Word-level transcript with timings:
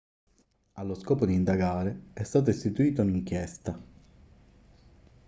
allo 0.73 0.95
scopo 0.95 1.27
di 1.27 1.35
indagare 1.35 2.05
è 2.13 2.23
stata 2.23 2.49
istituita 2.49 3.03
un'inchiesta 3.03 3.79